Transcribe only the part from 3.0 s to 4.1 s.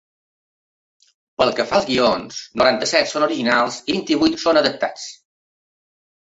són originals i